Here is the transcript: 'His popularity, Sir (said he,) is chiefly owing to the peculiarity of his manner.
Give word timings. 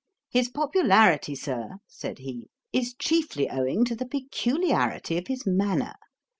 'His 0.31 0.49
popularity, 0.49 1.35
Sir 1.35 1.73
(said 1.87 2.17
he,) 2.17 2.49
is 2.73 2.95
chiefly 2.95 3.47
owing 3.47 3.85
to 3.85 3.95
the 3.95 4.07
peculiarity 4.09 5.15
of 5.15 5.27
his 5.27 5.45
manner. 5.45 5.93